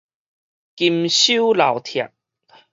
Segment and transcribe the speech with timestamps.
[0.75, 2.11] 金收樓拆